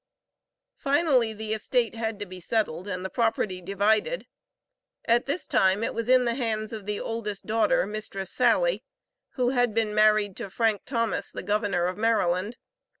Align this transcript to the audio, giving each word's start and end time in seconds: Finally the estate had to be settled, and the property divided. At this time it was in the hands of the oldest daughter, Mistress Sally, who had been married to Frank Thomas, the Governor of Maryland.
Finally 0.77 1.31
the 1.31 1.53
estate 1.53 1.93
had 1.93 2.17
to 2.17 2.25
be 2.25 2.39
settled, 2.39 2.87
and 2.87 3.05
the 3.05 3.09
property 3.11 3.61
divided. 3.61 4.25
At 5.05 5.27
this 5.27 5.45
time 5.45 5.83
it 5.83 5.93
was 5.93 6.09
in 6.09 6.25
the 6.25 6.33
hands 6.33 6.73
of 6.73 6.87
the 6.87 6.99
oldest 6.99 7.45
daughter, 7.45 7.85
Mistress 7.85 8.31
Sally, 8.31 8.83
who 9.33 9.49
had 9.49 9.75
been 9.75 9.93
married 9.93 10.35
to 10.37 10.49
Frank 10.49 10.85
Thomas, 10.87 11.29
the 11.29 11.43
Governor 11.43 11.85
of 11.85 11.99
Maryland. 11.99 12.57